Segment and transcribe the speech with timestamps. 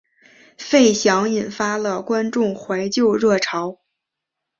[0.57, 3.77] 费翔引发了观众怀旧热潮。